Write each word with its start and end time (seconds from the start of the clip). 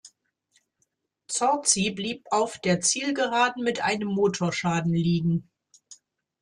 Zorzi 1.27 1.91
blieb 1.91 2.25
auf 2.31 2.57
der 2.57 2.81
Zielgeraden 2.81 3.63
mit 3.63 3.83
einem 3.83 4.07
Motorschaden 4.07 4.95
liegen. 4.95 5.47